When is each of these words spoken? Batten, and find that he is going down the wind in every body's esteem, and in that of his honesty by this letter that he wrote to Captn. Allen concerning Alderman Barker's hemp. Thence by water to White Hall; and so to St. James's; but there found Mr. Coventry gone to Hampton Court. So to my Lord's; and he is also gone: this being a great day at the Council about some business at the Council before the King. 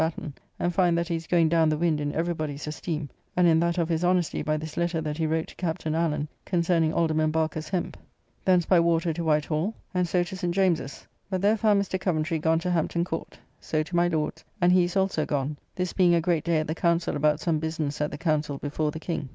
Batten, 0.01 0.33
and 0.57 0.73
find 0.73 0.97
that 0.97 1.09
he 1.09 1.15
is 1.15 1.27
going 1.27 1.47
down 1.47 1.69
the 1.69 1.77
wind 1.77 2.01
in 2.01 2.11
every 2.15 2.33
body's 2.33 2.65
esteem, 2.65 3.07
and 3.37 3.45
in 3.47 3.59
that 3.59 3.77
of 3.77 3.87
his 3.87 4.03
honesty 4.03 4.41
by 4.41 4.57
this 4.57 4.75
letter 4.75 4.99
that 4.99 5.19
he 5.19 5.27
wrote 5.27 5.49
to 5.49 5.55
Captn. 5.57 5.93
Allen 5.93 6.27
concerning 6.43 6.91
Alderman 6.91 7.29
Barker's 7.29 7.69
hemp. 7.69 7.95
Thence 8.43 8.65
by 8.65 8.79
water 8.79 9.13
to 9.13 9.23
White 9.23 9.45
Hall; 9.45 9.75
and 9.93 10.07
so 10.07 10.23
to 10.23 10.35
St. 10.35 10.55
James's; 10.55 11.05
but 11.29 11.39
there 11.43 11.55
found 11.55 11.79
Mr. 11.79 11.99
Coventry 12.01 12.39
gone 12.39 12.57
to 12.57 12.71
Hampton 12.71 13.03
Court. 13.03 13.37
So 13.59 13.83
to 13.83 13.95
my 13.95 14.07
Lord's; 14.07 14.43
and 14.59 14.71
he 14.71 14.85
is 14.85 14.95
also 14.97 15.23
gone: 15.23 15.55
this 15.75 15.93
being 15.93 16.15
a 16.15 16.19
great 16.29 16.45
day 16.45 16.57
at 16.57 16.65
the 16.65 16.73
Council 16.73 17.15
about 17.15 17.39
some 17.39 17.59
business 17.59 18.01
at 18.01 18.09
the 18.09 18.17
Council 18.17 18.57
before 18.57 18.89
the 18.89 18.99
King. 18.99 19.29